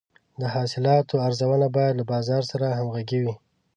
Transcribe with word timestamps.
د 0.39 0.41
حاصلاتو 0.55 1.15
ارزونه 1.27 1.67
باید 1.75 1.93
له 1.99 2.03
بازار 2.11 2.43
سره 2.51 2.65
همغږې 2.77 3.19
وي. 3.23 3.33